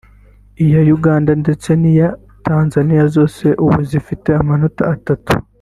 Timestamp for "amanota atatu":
4.41-5.31